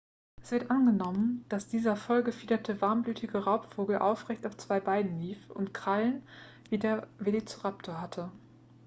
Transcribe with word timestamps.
es 0.41 0.49
wird 0.49 0.71
angenommen 0.71 1.45
dass 1.47 1.67
dieser 1.67 1.95
voll 1.95 2.23
gefiederte 2.23 2.81
warmblütige 2.81 3.37
raubvogel 3.37 3.99
aufrecht 3.99 4.47
auf 4.47 4.57
zwei 4.57 4.79
beinen 4.79 5.19
lief 5.21 5.47
und 5.51 5.75
krallen 5.75 6.23
wie 6.71 6.79
der 6.79 7.07
velociraptor 7.19 8.01
hatte 8.01 8.31